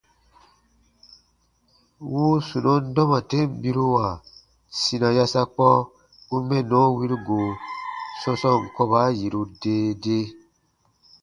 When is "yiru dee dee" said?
9.19-10.27